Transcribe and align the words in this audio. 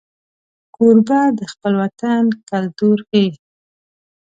کوربه 0.75 1.21
د 1.37 1.41
خپل 1.51 1.73
وطن 1.81 2.23
کلتور 2.49 2.97
ښيي. 3.09 3.29